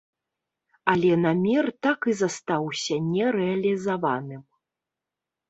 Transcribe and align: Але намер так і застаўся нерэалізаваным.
Але 0.93 1.11
намер 1.25 1.65
так 1.87 2.07
і 2.13 2.15
застаўся 2.21 2.95
нерэалізаваным. 3.13 4.43